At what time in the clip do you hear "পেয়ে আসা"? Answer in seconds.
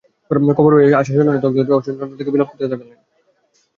0.75-1.03